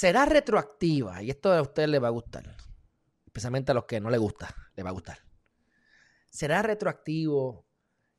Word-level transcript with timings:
será 0.00 0.24
retroactiva, 0.24 1.22
y 1.22 1.28
esto 1.28 1.52
a 1.52 1.60
ustedes 1.60 1.90
les 1.90 2.02
va 2.02 2.06
a 2.06 2.10
gustar, 2.10 2.56
especialmente 3.26 3.72
a 3.72 3.74
los 3.74 3.84
que 3.84 4.00
no 4.00 4.08
les 4.08 4.18
gusta, 4.18 4.48
les 4.74 4.82
va 4.82 4.88
a 4.88 4.94
gustar. 4.94 5.18
¿Será 6.30 6.62
retroactivo 6.62 7.66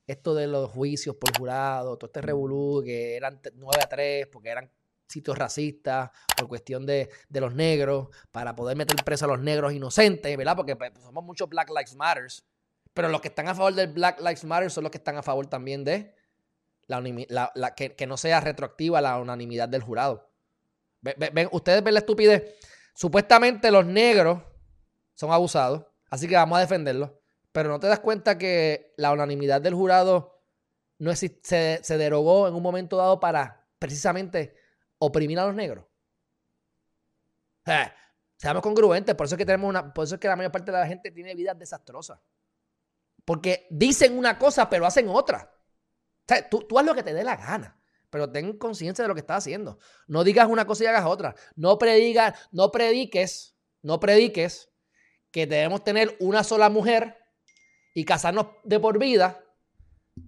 esto 0.05 0.35
de 0.35 0.45
los 0.45 0.69
juicios 0.69 1.15
por 1.15 1.35
jurado, 1.35 1.97
todo 1.97 2.07
este 2.07 2.21
revolú 2.21 2.83
que 2.85 3.15
eran 3.15 3.41
9 3.55 3.83
a 3.83 3.89
3 3.89 4.27
porque 4.27 4.49
eran 4.49 4.71
sitios 5.07 5.35
racistas 5.35 6.11
por 6.37 6.47
cuestión 6.47 6.85
de, 6.85 7.09
de, 7.29 7.41
los 7.41 7.55
negros, 7.55 8.09
para 8.31 8.55
poder 8.55 8.77
meter 8.77 9.03
preso 9.03 9.25
a 9.25 9.29
los 9.29 9.39
negros 9.39 9.73
inocentes, 9.73 10.37
¿verdad? 10.37 10.55
Porque 10.55 10.75
pues, 10.75 10.91
somos 11.01 11.23
muchos 11.23 11.49
Black 11.49 11.69
Lives 11.69 11.95
Matters, 11.95 12.45
pero 12.93 13.09
los 13.09 13.21
que 13.21 13.29
están 13.29 13.47
a 13.47 13.55
favor 13.55 13.73
del 13.73 13.87
Black 13.87 14.19
Lives 14.19 14.43
Matter 14.43 14.69
son 14.69 14.83
los 14.83 14.91
que 14.91 14.99
están 14.99 15.17
a 15.17 15.23
favor 15.23 15.47
también 15.47 15.83
de 15.83 16.13
la, 16.85 17.73
que, 17.75 18.05
no 18.05 18.17
sea 18.17 18.39
retroactiva 18.39 19.01
la 19.01 19.17
unanimidad 19.17 19.67
del 19.67 19.81
jurado. 19.81 20.30
Ven, 21.01 21.49
ustedes 21.51 21.83
ven 21.83 21.93
la 21.93 21.99
estupidez. 21.99 22.59
Supuestamente 22.93 23.71
los 23.71 23.85
negros 23.85 24.43
son 25.15 25.31
abusados, 25.31 25.85
así 26.09 26.27
que 26.27 26.35
vamos 26.35 26.57
a 26.57 26.61
defenderlos. 26.61 27.11
Pero 27.51 27.69
no 27.69 27.79
te 27.79 27.87
das 27.87 27.99
cuenta 27.99 28.37
que 28.37 28.93
la 28.97 29.11
unanimidad 29.11 29.61
del 29.61 29.73
jurado 29.73 30.43
no 30.99 31.15
se, 31.15 31.39
se 31.41 31.97
derogó 31.97 32.47
en 32.47 32.53
un 32.53 32.63
momento 32.63 32.95
dado 32.97 33.19
para 33.19 33.67
precisamente 33.79 34.55
oprimir 34.99 35.39
a 35.39 35.47
los 35.47 35.55
negros. 35.55 35.85
seamos 38.37 38.61
congruentes, 38.61 39.15
por 39.15 39.25
eso 39.25 39.35
es 39.35 39.39
que 39.39 39.45
tenemos 39.45 39.69
una, 39.69 39.93
por 39.93 40.05
eso 40.05 40.15
es 40.15 40.21
que 40.21 40.27
la 40.27 40.35
mayor 40.35 40.51
parte 40.51 40.71
de 40.71 40.77
la 40.77 40.87
gente 40.87 41.11
tiene 41.11 41.33
vidas 41.33 41.57
desastrosas. 41.57 42.19
Porque 43.25 43.67
dicen 43.69 44.17
una 44.17 44.37
cosa, 44.37 44.69
pero 44.69 44.85
hacen 44.85 45.09
otra. 45.09 45.51
Tú, 46.49 46.59
tú 46.61 46.79
haz 46.79 46.85
lo 46.85 46.95
que 46.95 47.03
te 47.03 47.13
dé 47.13 47.23
la 47.23 47.35
gana 47.35 47.80
pero 48.11 48.29
ten 48.29 48.57
conciencia 48.57 49.03
de 49.03 49.07
lo 49.07 49.15
que 49.15 49.21
estás 49.21 49.39
haciendo. 49.39 49.79
No 50.05 50.23
digas 50.23 50.47
una 50.47 50.65
cosa 50.65 50.83
y 50.83 50.87
hagas 50.87 51.05
otra. 51.05 51.33
No 51.55 51.79
predigas, 51.79 52.37
no 52.51 52.69
prediques, 52.69 53.55
no 53.81 53.99
prediques 53.99 54.69
que 55.31 55.47
debemos 55.47 55.83
tener 55.83 56.15
una 56.19 56.43
sola 56.43 56.69
mujer 56.69 57.17
y 57.95 58.03
casarnos 58.03 58.47
de 58.63 58.79
por 58.79 58.99
vida, 58.99 59.43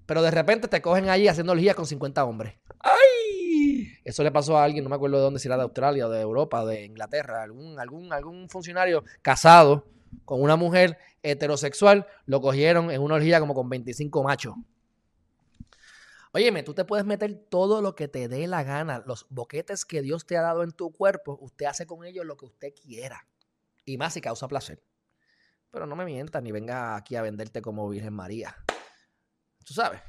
pero 0.06 0.22
de 0.22 0.32
repente 0.32 0.68
te 0.68 0.82
cogen 0.82 1.10
allí 1.10 1.28
haciendo 1.28 1.52
orgías 1.52 1.76
con 1.76 1.86
50 1.86 2.24
hombres. 2.24 2.56
¡Ay! 2.80 3.90
Eso 4.04 4.24
le 4.24 4.32
pasó 4.32 4.58
a 4.58 4.64
alguien, 4.64 4.84
no 4.84 4.90
me 4.90 4.96
acuerdo 4.96 5.18
de 5.18 5.24
dónde, 5.24 5.40
si 5.40 5.48
era 5.48 5.58
de 5.58 5.64
Australia 5.64 6.08
o 6.08 6.10
de 6.10 6.22
Europa 6.22 6.64
o 6.64 6.66
de 6.66 6.86
Inglaterra, 6.86 7.44
algún, 7.44 7.80
algún, 7.80 8.12
algún 8.14 8.50
funcionario 8.50 9.04
casado 9.22 9.86
con 10.26 10.42
una 10.42 10.56
mujer 10.56 10.98
heterosexual, 11.22 12.08
lo 12.26 12.40
cogieron 12.40 12.92
en 12.92 13.02
una 13.02 13.16
orgía 13.16 13.40
como 13.40 13.54
con 13.54 13.70
25 13.70 14.24
machos. 14.24 14.56
Óyeme, 16.36 16.64
tú 16.64 16.74
te 16.74 16.84
puedes 16.84 17.06
meter 17.06 17.46
todo 17.48 17.80
lo 17.80 17.94
que 17.94 18.08
te 18.08 18.28
dé 18.28 18.48
la 18.48 18.64
gana, 18.64 19.04
los 19.06 19.28
boquetes 19.30 19.86
que 19.86 20.02
Dios 20.02 20.26
te 20.26 20.36
ha 20.36 20.42
dado 20.42 20.64
en 20.64 20.72
tu 20.72 20.92
cuerpo, 20.92 21.38
usted 21.40 21.68
hace 21.68 21.86
con 21.86 22.04
ellos 22.04 22.26
lo 22.26 22.38
que 22.38 22.46
usted 22.46 22.74
quiera. 22.74 23.28
Y 23.86 23.98
más 24.00 24.16
si 24.16 24.22
causa 24.22 24.48
placer. 24.48 24.84
Pero 25.70 25.86
no 25.86 25.96
me 25.96 26.06
mientas 26.06 26.42
ni 26.42 26.52
venga 26.52 26.96
aquí 26.96 27.16
a 27.16 27.22
venderte 27.22 27.62
como 27.62 27.88
Virgen 27.88 28.14
María. 28.14 28.58
Tú 29.64 29.76
sabes. 29.76 30.02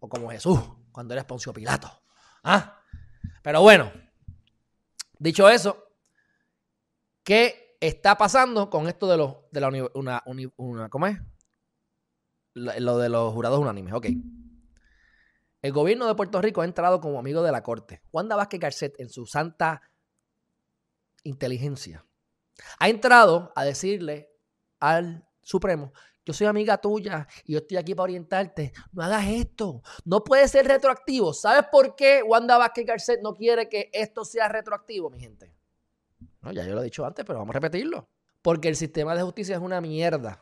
O 0.00 0.08
como 0.08 0.30
Jesús, 0.30 0.60
cuando 0.92 1.14
eres 1.14 1.24
Poncio 1.24 1.54
Pilato. 1.54 1.90
¿Ah? 2.44 2.82
Pero 3.42 3.62
bueno, 3.62 3.90
dicho 5.18 5.48
eso, 5.48 5.94
¿qué 7.24 7.78
está 7.80 8.18
pasando 8.18 8.68
con 8.68 8.86
esto 8.86 9.08
de 9.08 9.16
los 9.16 9.36
de 9.50 9.60
la 9.60 9.68
una, 9.94 10.22
una, 10.56 10.88
¿cómo 10.90 11.06
es? 11.06 11.18
Lo 12.52 12.98
de 12.98 13.08
los 13.08 13.32
jurados 13.32 13.60
unánimes. 13.60 13.94
Ok. 13.94 14.08
El 15.62 15.72
gobierno 15.72 16.08
de 16.08 16.16
Puerto 16.16 16.42
Rico 16.42 16.60
ha 16.60 16.64
entrado 16.64 17.00
como 17.00 17.20
amigo 17.20 17.42
de 17.42 17.52
la 17.52 17.62
corte. 17.62 18.02
Wanda 18.12 18.34
Vázquez 18.34 18.60
Garcet, 18.60 19.00
en 19.00 19.08
su 19.08 19.26
santa 19.26 19.80
inteligencia, 21.22 22.04
ha 22.80 22.88
entrado 22.88 23.52
a 23.54 23.64
decirle 23.64 24.28
al 24.80 25.24
Supremo, 25.40 25.92
yo 26.24 26.32
soy 26.32 26.46
amiga 26.46 26.78
tuya 26.78 27.26
y 27.44 27.52
yo 27.52 27.58
estoy 27.58 27.76
aquí 27.76 27.94
para 27.94 28.04
orientarte. 28.04 28.72
No 28.92 29.02
hagas 29.02 29.26
esto. 29.28 29.82
No 30.04 30.22
puede 30.22 30.46
ser 30.48 30.66
retroactivo. 30.66 31.32
¿Sabes 31.32 31.66
por 31.70 31.96
qué 31.96 32.22
Wanda 32.22 32.58
Vázquez 32.58 32.86
Garcet 32.86 33.20
no 33.22 33.34
quiere 33.34 33.68
que 33.68 33.90
esto 33.92 34.24
sea 34.24 34.48
retroactivo, 34.48 35.10
mi 35.10 35.18
gente? 35.18 35.52
No, 36.40 36.52
ya 36.52 36.64
yo 36.64 36.74
lo 36.74 36.80
he 36.80 36.84
dicho 36.84 37.04
antes, 37.04 37.24
pero 37.24 37.40
vamos 37.40 37.54
a 37.54 37.58
repetirlo. 37.58 38.08
Porque 38.40 38.68
el 38.68 38.76
sistema 38.76 39.14
de 39.14 39.22
justicia 39.22 39.56
es 39.56 39.62
una 39.62 39.80
mierda. 39.80 40.40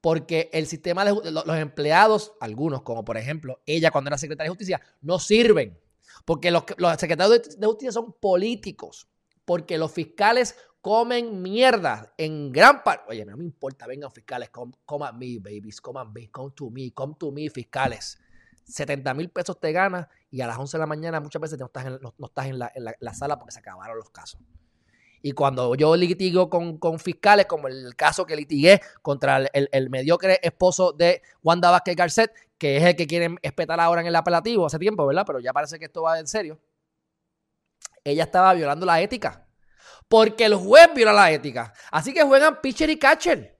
Porque 0.00 0.50
el 0.52 0.66
sistema 0.66 1.04
de 1.04 1.30
los 1.30 1.56
empleados, 1.56 2.32
algunos, 2.40 2.82
como 2.82 3.04
por 3.04 3.16
ejemplo 3.16 3.60
ella 3.66 3.90
cuando 3.90 4.08
era 4.08 4.18
secretaria 4.18 4.48
de 4.48 4.50
justicia, 4.50 4.80
no 5.00 5.18
sirven. 5.18 5.78
Porque 6.24 6.50
los, 6.50 6.64
secretarios 6.98 7.58
de 7.58 7.66
justicia 7.66 7.92
son 7.92 8.12
políticos. 8.12 9.08
Porque 9.44 9.78
los 9.78 9.92
fiscales 9.92 10.56
comen 10.80 11.42
mierda 11.42 12.14
en 12.16 12.52
gran 12.52 12.84
parte. 12.84 13.04
Oye, 13.08 13.24
no 13.24 13.36
me 13.36 13.44
importa, 13.44 13.86
vengan 13.86 14.10
fiscales, 14.12 14.50
come, 14.50 14.72
come 14.84 15.04
at 15.04 15.14
me, 15.14 15.38
babies, 15.38 15.80
come 15.80 15.98
at 16.00 16.06
me, 16.06 16.30
come 16.30 16.52
to 16.54 16.70
me, 16.70 16.92
come 16.92 17.14
to 17.18 17.32
me, 17.32 17.50
fiscales. 17.50 18.18
70 18.68 19.14
mil 19.14 19.30
pesos 19.30 19.58
te 19.60 19.72
ganas 19.72 20.08
y 20.30 20.40
a 20.40 20.46
las 20.46 20.58
11 20.58 20.76
de 20.76 20.80
la 20.80 20.86
mañana 20.86 21.20
muchas 21.20 21.40
veces 21.40 21.58
no 21.58 21.66
estás 21.66 21.86
en, 21.86 21.98
no, 22.00 22.14
estás 22.26 22.46
en 22.46 22.58
la, 22.58 23.14
sala 23.14 23.38
porque 23.38 23.52
se 23.52 23.60
acabaron 23.60 23.96
los 23.96 24.10
casos. 24.10 24.40
Y 25.26 25.32
cuando 25.32 25.74
yo 25.74 25.96
litigo 25.96 26.48
con, 26.48 26.78
con 26.78 27.00
fiscales, 27.00 27.46
como 27.46 27.66
el 27.66 27.96
caso 27.96 28.24
que 28.24 28.36
litigué 28.36 28.80
contra 29.02 29.38
el, 29.38 29.68
el, 29.72 29.90
mediocre 29.90 30.38
esposo 30.40 30.92
de 30.92 31.20
Wanda 31.42 31.68
Vázquez 31.72 31.96
Garcet, 31.96 32.32
que 32.56 32.76
es 32.76 32.84
el 32.84 32.94
que 32.94 33.08
quieren 33.08 33.36
espetar 33.42 33.80
ahora 33.80 34.02
en 34.02 34.06
el 34.06 34.14
apelativo 34.14 34.64
hace 34.64 34.78
tiempo, 34.78 35.04
¿verdad? 35.04 35.24
Pero 35.26 35.40
ya 35.40 35.52
parece 35.52 35.80
que 35.80 35.86
esto 35.86 36.02
va 36.02 36.20
en 36.20 36.28
serio. 36.28 36.60
Ella 38.04 38.22
estaba 38.22 38.54
violando 38.54 38.86
la 38.86 39.00
ética 39.00 39.44
porque 40.06 40.44
el 40.44 40.54
juez 40.54 40.94
viola 40.94 41.12
la 41.12 41.32
ética. 41.32 41.74
Así 41.90 42.14
que 42.14 42.22
juegan 42.22 42.60
pitcher 42.60 42.88
y 42.88 42.96
catcher. 42.96 43.58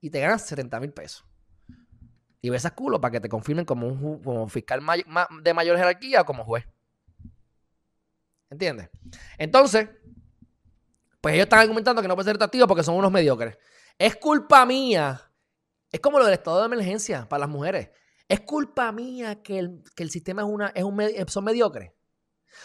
Y 0.00 0.10
te 0.10 0.18
ganan 0.18 0.40
70 0.40 0.80
mil 0.80 0.92
pesos. 0.92 1.24
Y 2.40 2.50
besas 2.50 2.72
culo 2.72 3.00
para 3.00 3.12
que 3.12 3.20
te 3.20 3.28
confirmen 3.28 3.64
como 3.64 3.86
un 3.86 4.50
fiscal 4.50 4.80
de 5.44 5.54
mayor 5.54 5.76
jerarquía 5.76 6.22
o 6.22 6.24
como 6.24 6.44
juez. 6.44 6.66
¿Entiendes? 8.50 8.90
Entonces, 9.38 9.88
pues 11.20 11.34
ellos 11.34 11.44
están 11.44 11.60
argumentando 11.60 12.02
que 12.02 12.08
no 12.08 12.14
puede 12.14 12.24
ser 12.24 12.34
retroactivo 12.34 12.66
porque 12.66 12.82
son 12.82 12.94
unos 12.94 13.10
mediocres. 13.10 13.58
Es 13.98 14.16
culpa 14.16 14.64
mía. 14.64 15.30
Es 15.90 16.00
como 16.00 16.18
lo 16.18 16.24
del 16.24 16.34
estado 16.34 16.60
de 16.60 16.66
emergencia 16.66 17.28
para 17.28 17.40
las 17.40 17.48
mujeres. 17.48 17.90
Es 18.28 18.40
culpa 18.40 18.90
mía 18.92 19.42
que 19.42 19.58
el, 19.58 20.10
sistema 20.10 20.42
es, 20.42 20.48
una, 20.48 20.68
es 20.68 20.84
un, 20.84 20.98
son 21.28 21.44
mediocres. 21.44 21.92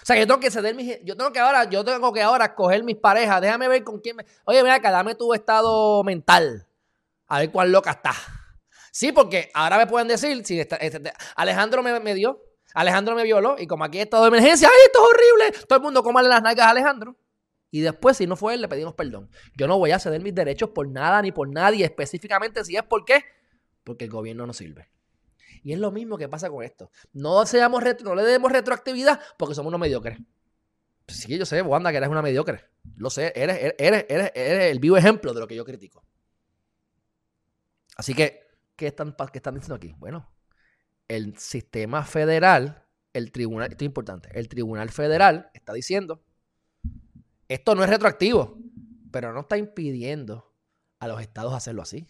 O 0.02 0.06
sea, 0.06 0.16
yo 0.16 0.28
tengo 0.28 0.40
que 0.40 0.52
ceder 0.52 0.76
mis, 0.76 1.00
yo 1.04 1.16
tengo 1.16 1.32
que 1.32 1.40
ahora, 1.40 1.70
yo 1.70 1.84
tengo 1.84 2.14
que 2.14 2.22
ahora 2.22 2.54
coger 2.56 2.84
mis 2.84 2.98
parejas, 2.98 3.42
déjame 3.42 3.68
ver 3.68 3.84
con 3.84 4.00
quién 4.00 4.16
me, 4.16 4.26
oye, 4.46 4.62
mira 4.62 4.76
acá, 4.76 4.92
dame 4.92 5.16
tu 5.16 5.34
estado 5.34 6.04
mental, 6.04 6.68
a 7.28 7.40
ver 7.40 7.52
cuán 7.52 7.72
loca 7.72 7.92
está. 7.92 8.14
Sí, 8.92 9.12
porque 9.12 9.52
ahora 9.54 9.78
me 9.78 9.88
pueden 9.88 10.08
decir, 10.08 10.46
si 10.46 10.60
este, 10.60 10.78
Alejandro 11.36 11.84
me, 11.84 12.14
dio, 12.14 12.42
Alejandro 12.74 13.16
me 13.16 13.24
violó, 13.24 13.56
y 13.60 13.68
como 13.68 13.84
aquí 13.84 13.98
hay 13.98 14.04
estado 14.04 14.24
de 14.24 14.30
emergencia, 14.30 14.70
¡ay, 14.70 14.80
esto 14.86 15.00
es 15.00 15.10
horrible! 15.10 15.66
Todo 15.68 15.78
el 15.78 15.84
mundo 15.84 16.04
cómale 16.04 16.30
las 16.30 16.42
nalgas 16.42 16.68
a 16.68 16.70
Alejandro. 16.70 17.16
Y 17.76 17.82
después, 17.82 18.16
si 18.16 18.26
no 18.26 18.38
fue 18.38 18.54
él, 18.54 18.62
le 18.62 18.70
pedimos 18.70 18.94
perdón. 18.94 19.30
Yo 19.54 19.68
no 19.68 19.78
voy 19.78 19.92
a 19.92 20.00
ceder 20.00 20.22
mis 20.22 20.34
derechos 20.34 20.70
por 20.70 20.88
nada 20.88 21.22
ni 21.22 21.34
por 21.34 21.50
nadie, 21.50 21.84
específicamente 21.84 22.64
si 22.64 22.78
es 22.78 22.84
por 22.84 23.04
qué. 23.04 23.26
Porque 23.84 24.06
el 24.06 24.12
gobierno 24.12 24.48
no 24.48 24.54
sirve. 24.54 24.90
Y 25.62 25.74
es 25.74 25.80
lo 25.80 25.92
mismo 25.92 26.18
que 26.18 26.30
pasa 26.30 26.50
con 26.50 26.64
esto. 26.64 26.90
No, 27.12 27.46
seamos 27.46 27.84
no 28.06 28.16
le 28.16 28.24
demos 28.24 28.50
retroactividad 28.50 29.20
porque 29.38 29.56
somos 29.56 29.72
unos 29.72 29.82
mediocres. 29.82 30.18
Pues 31.06 31.18
sí, 31.18 31.38
yo 31.38 31.46
sé, 31.46 31.62
Wanda, 31.64 31.92
que 31.92 31.98
eres 31.98 32.08
una 32.08 32.22
mediocre. 32.22 32.64
Lo 32.96 33.10
sé, 33.10 33.34
eres, 33.36 33.74
eres, 33.78 34.06
eres, 34.10 34.32
el 34.72 34.80
vivo 34.80 34.96
ejemplo 34.96 35.34
de 35.34 35.42
lo 35.42 35.46
que 35.46 35.58
yo 35.58 35.66
critico. 35.66 36.02
Así 37.98 38.14
que, 38.14 38.40
¿qué 38.78 38.88
están, 38.88 39.18
¿qué 39.34 39.40
están 39.40 39.56
diciendo 39.56 39.76
aquí? 39.76 39.94
Bueno, 39.98 40.32
el 41.10 41.38
sistema 41.38 42.06
federal, 42.06 42.86
el 43.12 43.34
tribunal, 43.34 43.70
esto 43.70 43.84
es 43.84 43.88
importante, 43.88 44.30
el 44.32 44.48
tribunal 44.48 44.92
federal 44.92 45.50
está 45.54 45.74
diciendo, 45.74 46.24
esto 47.48 47.76
no 47.76 47.84
es 47.84 47.90
retroactivo, 47.90 48.58
pero 49.12 49.34
no 49.34 49.42
está 49.42 49.58
impidiendo 49.58 50.54
a 51.00 51.08
los 51.08 51.22
estados 51.22 51.54
hacerlo 51.54 51.82
así. 51.82 52.08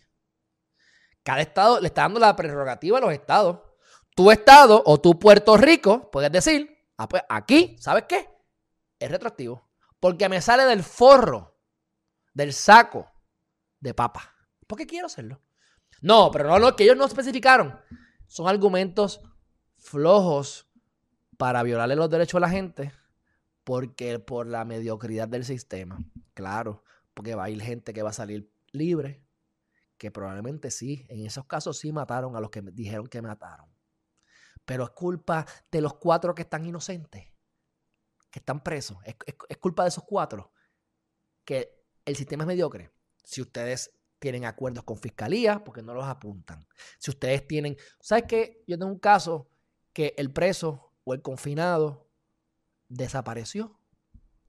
Cada 1.24 1.42
estado 1.42 1.80
le 1.80 1.88
está 1.88 2.04
dando 2.04 2.20
la 2.20 2.36
prerrogativa 2.36 2.98
a 2.98 3.02
los 3.02 3.12
estados. 3.12 3.60
Tu 4.16 4.32
estado 4.32 4.82
o 4.86 5.02
tu 5.02 5.20
Puerto 5.20 5.58
Rico, 5.58 6.10
puedes 6.12 6.32
decir, 6.32 6.78
ah, 6.98 7.10
pues 7.10 7.24
aquí, 7.28 7.76
¿sabes 7.80 8.06
qué? 8.08 8.30
Es 9.00 9.12
retroactivo. 9.12 9.68
Porque 10.00 10.30
me 10.30 10.42
sale 10.42 10.64
del 10.66 10.84
forro, 10.84 11.60
del 12.34 12.54
saco 12.54 13.12
de 13.80 13.94
papa. 13.94 14.34
¿Por 14.68 14.78
qué 14.78 14.86
quiero 14.86 15.08
hacerlo? 15.08 15.42
No, 16.02 16.32
pero 16.32 16.48
no, 16.48 16.60
lo 16.60 16.76
que 16.76 16.84
ellos 16.84 16.96
no 16.96 17.06
especificaron. 17.06 17.80
Son 18.28 18.48
argumentos 18.48 19.22
flojos 19.78 20.68
para 21.38 21.64
violarle 21.64 21.96
los 21.96 22.10
derechos 22.10 22.38
a 22.38 22.42
la 22.42 22.50
gente 22.50 22.94
porque 23.66 24.20
por 24.20 24.48
la 24.48 24.64
mediocridad 24.64 25.28
del 25.28 25.44
sistema. 25.44 26.00
Claro, 26.34 26.86
porque 27.14 27.36
va 27.36 27.46
a 27.46 27.50
ir 27.50 27.62
gente 27.62 27.94
que 27.94 28.04
va 28.04 28.12
a 28.12 28.14
salir 28.14 28.50
libre 28.72 29.26
que 29.98 30.12
probablemente 30.12 30.72
sí, 30.72 31.06
en 31.10 31.26
esos 31.26 31.46
casos 31.46 31.78
sí 31.80 31.92
mataron 31.92 32.36
a 32.36 32.40
los 32.40 32.50
que 32.50 32.62
dijeron 32.62 33.08
que 33.08 33.22
mataron. 33.22 33.70
Pero 34.66 34.84
es 34.84 34.90
culpa 34.92 35.46
de 35.72 35.82
los 35.82 35.96
cuatro 35.96 36.34
que 36.36 36.44
están 36.44 36.66
inocentes. 36.66 37.34
que 38.32 38.40
están 38.40 38.62
presos. 38.62 38.98
Es, 39.06 39.16
es 39.48 39.58
culpa 39.58 39.84
de 39.84 39.90
esos 39.90 40.04
cuatro 40.04 40.52
que 41.46 41.86
el 42.04 42.16
sistema 42.16 42.44
es 42.44 42.48
mediocre. 42.48 42.92
Si 43.24 43.42
ustedes 43.42 43.94
tienen 44.20 44.46
acuerdos 44.46 44.84
con 44.84 44.98
fiscalía, 44.98 45.64
porque 45.64 45.82
no 45.82 45.94
los 45.94 46.06
apuntan. 46.06 46.68
Si 47.00 47.12
ustedes 47.12 47.48
tienen, 47.48 47.78
¿sabes 48.02 48.26
qué? 48.28 48.64
Yo 48.68 48.78
tengo 48.78 48.92
un 48.92 49.00
caso 49.00 49.50
que 49.94 50.14
el 50.18 50.32
preso 50.32 50.94
o 51.04 51.14
el 51.14 51.22
confinado 51.22 52.05
desapareció. 52.88 53.80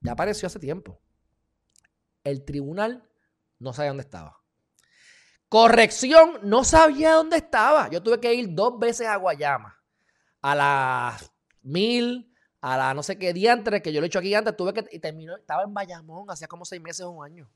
Ya 0.01 0.13
apareció 0.13 0.47
hace 0.47 0.59
tiempo. 0.59 1.01
El 2.23 2.43
tribunal 2.43 3.09
no 3.59 3.73
sabía 3.73 3.89
dónde 3.89 4.03
estaba. 4.03 4.41
Corrección, 5.49 6.39
no 6.43 6.63
sabía 6.63 7.13
dónde 7.13 7.37
estaba. 7.37 7.89
Yo 7.89 8.03
tuve 8.03 8.19
que 8.19 8.33
ir 8.33 8.47
dos 8.51 8.77
veces 8.79 9.07
a 9.07 9.15
Guayama. 9.15 9.81
A 10.41 10.55
las 10.55 11.31
mil, 11.61 12.33
a 12.61 12.77
la 12.77 12.93
no 12.93 13.01
sé 13.01 13.17
qué 13.17 13.33
diantre 13.33 13.81
que 13.81 13.93
yo 13.93 14.01
lo 14.01 14.05
he 14.05 14.07
hecho 14.07 14.19
aquí 14.19 14.33
antes. 14.33 14.55
Tuve 14.55 14.73
que, 14.73 14.85
y 14.91 14.99
terminó, 14.99 15.37
estaba 15.37 15.63
en 15.63 15.73
Bayamón 15.73 16.29
hacía 16.29 16.47
como 16.47 16.65
seis 16.65 16.81
meses 16.81 17.05
o 17.05 17.11
un 17.11 17.25
año. 17.25 17.49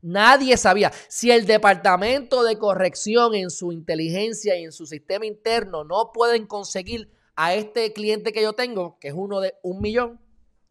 Nadie 0.00 0.56
sabía. 0.56 0.90
Si 1.08 1.30
el 1.30 1.46
departamento 1.46 2.42
de 2.42 2.58
corrección 2.58 3.34
en 3.34 3.50
su 3.50 3.70
inteligencia 3.70 4.56
y 4.58 4.64
en 4.64 4.72
su 4.72 4.86
sistema 4.86 5.26
interno 5.26 5.84
no 5.84 6.10
pueden 6.12 6.46
conseguir 6.46 7.08
a 7.36 7.54
este 7.54 7.92
cliente 7.92 8.32
que 8.32 8.42
yo 8.42 8.52
tengo, 8.52 8.98
que 8.98 9.08
es 9.08 9.14
uno 9.14 9.40
de 9.40 9.54
un 9.62 9.80
millón 9.80 10.20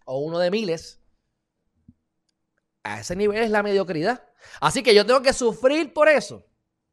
o 0.05 0.19
uno 0.19 0.39
de 0.39 0.51
miles, 0.51 1.01
a 2.83 2.99
ese 2.99 3.15
nivel 3.15 3.43
es 3.43 3.51
la 3.51 3.63
mediocridad. 3.63 4.23
Así 4.59 4.83
que 4.83 4.95
yo 4.95 5.05
tengo 5.05 5.21
que 5.21 5.33
sufrir 5.33 5.93
por 5.93 6.09
eso. 6.09 6.45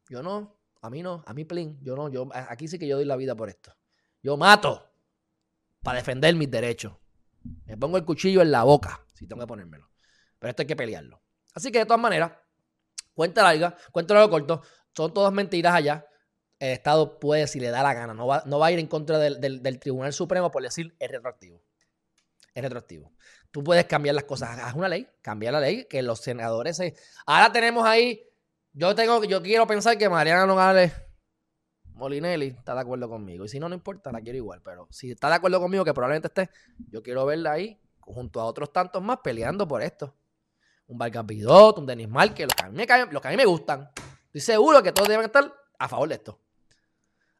Yo 0.09 0.23
no, 0.23 0.59
a 0.81 0.91
mí 0.91 1.03
no, 1.03 1.23
a 1.27 1.35
mí 1.35 1.45
plin, 1.45 1.79
yo 1.83 1.97
no, 1.97 2.09
yo 2.11 2.29
aquí 2.33 2.69
sí 2.69 2.79
que 2.79 2.87
yo 2.87 2.97
doy 2.97 3.05
la 3.05 3.17
vida 3.17 3.35
por 3.35 3.49
esto. 3.49 3.75
Yo 4.23 4.37
mato 4.37 4.91
para 5.83 5.99
defender 5.99 6.35
mis 6.35 6.51
derechos. 6.51 6.95
Me 7.65 7.77
pongo 7.77 7.97
el 7.97 8.05
cuchillo 8.05 8.43
en 8.43 8.51
la 8.51 8.65
boca 8.65 9.05
si 9.15 9.27
tengo 9.27 9.41
que 9.41 9.47
ponérmelo. 9.47 9.91
Pero 10.39 10.51
esto 10.51 10.63
hay 10.63 10.67
que 10.67 10.77
pelearlo. 10.77 11.23
Así 11.55 11.73
que 11.73 11.79
de 11.79 11.87
todas 11.87 12.01
maneras, 12.01 12.33
cuenta 13.15 13.43
larga, 13.43 13.77
cuenta 13.91 14.15
largo 14.15 14.31
corto, 14.31 14.63
son 14.95 15.13
todas 15.13 15.33
mentiras 15.33 15.75
allá. 15.75 16.07
El 16.59 16.73
Estado 16.73 17.21
puede, 17.21 17.47
si 17.47 17.61
le 17.61 17.71
da 17.71 17.83
la 17.83 17.95
gana, 17.95 18.15
no 18.15 18.27
va, 18.27 18.43
no 18.47 18.59
va 18.59 18.67
a 18.67 18.73
ir 18.73 18.79
en 18.79 18.89
contra 18.89 19.19
del, 19.19 19.41
del 19.41 19.79
Tribunal 19.79 20.13
Supremo 20.13 20.51
por 20.51 20.63
decir 20.63 20.95
es 20.99 21.11
retroactivo. 21.11 21.63
Es 22.55 22.63
retroactivo. 22.63 23.13
Tú 23.51 23.63
puedes 23.63 23.85
cambiar 23.87 24.15
las 24.15 24.25
cosas. 24.25 24.59
Haz 24.59 24.75
una 24.75 24.89
ley, 24.89 25.09
cambia 25.23 25.53
la 25.53 25.61
ley, 25.61 25.87
que 25.89 26.03
los 26.03 26.21
senadores 26.21 26.77
se... 26.77 26.95
Ahora 27.27 27.53
tenemos 27.53 27.87
ahí, 27.87 28.29
yo 28.73 28.95
tengo, 28.95 29.25
yo 29.25 29.43
quiero 29.43 29.67
pensar 29.67 29.97
que 29.97 30.09
Mariana 30.09 30.47
Nogales 30.47 30.93
Molinelli 31.99 32.47
está 32.49 32.75
de 32.75 32.81
acuerdo 32.81 33.09
conmigo. 33.09 33.45
Y 33.45 33.49
si 33.49 33.59
no, 33.59 33.69
no 33.69 33.75
importa, 33.75 34.13
la 34.13 34.21
quiero 34.21 34.37
igual. 34.37 34.61
Pero 34.63 34.87
si 34.91 35.11
está 35.11 35.29
de 35.29 35.35
acuerdo 35.35 35.61
conmigo, 35.61 35.85
que 35.85 35.93
probablemente 35.93 36.29
esté, 36.29 36.51
yo 36.91 37.03
quiero 37.03 37.27
verla 37.27 37.53
ahí, 37.53 37.81
junto 38.01 38.41
a 38.41 38.45
otros 38.45 38.73
tantos 38.73 39.03
más, 39.03 39.19
peleando 39.23 39.67
por 39.67 39.83
esto. 39.83 40.15
Un 40.87 40.97
Vargas 40.97 41.27
Bidot, 41.27 41.79
un 41.79 41.87
Denis 41.87 42.09
Márquez, 42.09 42.47
los 42.47 42.55
que 42.55 42.65
a 42.65 42.69
mí 42.69 42.77
me 42.77 43.13
los 43.13 43.21
que 43.21 43.29
a 43.29 43.31
mí 43.31 43.37
me 43.37 43.45
gustan. 43.45 43.91
Estoy 44.27 44.41
seguro 44.41 44.83
que 44.83 44.93
todos 44.93 45.09
deben 45.09 45.27
estar 45.27 45.53
a 45.79 45.89
favor 45.89 46.09
de 46.09 46.15
esto. 46.15 46.41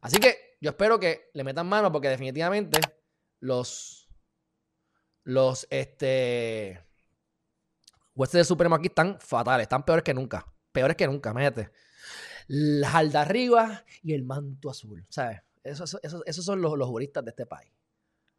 Así 0.01 0.19
que 0.19 0.57
yo 0.61 0.71
espero 0.71 0.99
que 0.99 1.29
le 1.33 1.43
metan 1.43 1.67
mano 1.67 1.91
porque 1.91 2.09
definitivamente 2.09 2.79
los 3.39 3.99
los 5.23 5.67
este, 5.69 6.83
jueces 8.15 8.39
de 8.39 8.45
Supremo 8.45 8.75
aquí 8.75 8.87
están 8.87 9.19
fatales, 9.19 9.63
están 9.63 9.83
peores 9.83 10.03
que 10.03 10.13
nunca. 10.13 10.45
Peores 10.71 10.97
que 10.97 11.07
nunca, 11.07 11.31
imagínate. 11.31 11.71
La 12.47 12.93
alda 12.93 13.21
arriba 13.21 13.85
y 14.01 14.13
el 14.13 14.23
manto 14.23 14.71
azul, 14.71 15.05
¿sabes? 15.09 15.41
Esos, 15.63 15.99
son 16.43 16.61
los, 16.61 16.77
los 16.77 16.87
juristas 16.87 17.23
de 17.23 17.29
este 17.29 17.45
país. 17.45 17.71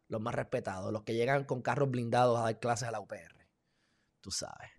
Los 0.09 0.19
más 0.19 0.35
respetados, 0.35 0.91
los 0.91 1.03
que 1.03 1.13
llegan 1.13 1.45
con 1.45 1.61
carros 1.61 1.89
blindados 1.89 2.37
a 2.39 2.43
dar 2.43 2.59
clases 2.59 2.89
a 2.89 2.91
la 2.91 2.99
UPR. 2.99 3.47
Tú 4.19 4.31
sabes. 4.31 4.69